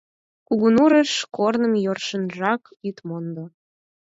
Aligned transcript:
—Кугунурыш 0.47 1.11
корным 1.35 1.73
йӧршынжак 1.83 2.63
ит 2.87 2.97
мондо. 3.07 3.43